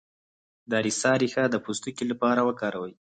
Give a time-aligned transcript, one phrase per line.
[0.69, 2.93] د اریسا ریښه د پوستکي لپاره وکاروئ